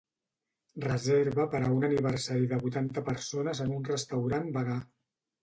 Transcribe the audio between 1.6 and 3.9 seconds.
a un aniversari de vuitanta persones en un